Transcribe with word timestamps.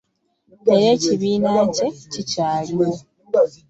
Era 0.73 0.85
ekibiina 0.95 1.51
kye 1.73 1.87
kikyaliwo. 2.11 2.87